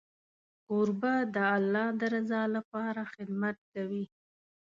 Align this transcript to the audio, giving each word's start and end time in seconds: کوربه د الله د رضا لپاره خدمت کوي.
کوربه 0.65 1.13
د 1.35 1.37
الله 1.55 1.87
د 1.99 2.01
رضا 2.15 2.43
لپاره 2.55 3.01
خدمت 3.13 3.57
کوي. 3.73 4.05